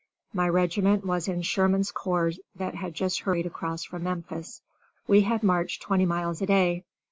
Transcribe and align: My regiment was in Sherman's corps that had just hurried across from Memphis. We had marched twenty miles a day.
My 0.33 0.49
regiment 0.49 1.05
was 1.05 1.27
in 1.27 1.43
Sherman's 1.43 1.91
corps 1.91 2.31
that 2.55 2.73
had 2.73 2.95
just 2.95 3.19
hurried 3.19 3.45
across 3.45 3.83
from 3.83 4.01
Memphis. 4.01 4.63
We 5.05 5.21
had 5.21 5.43
marched 5.43 5.83
twenty 5.83 6.07
miles 6.07 6.41
a 6.41 6.47
day. 6.47 6.85